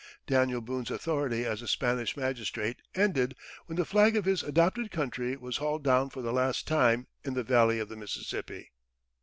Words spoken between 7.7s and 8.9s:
of the Mississippi.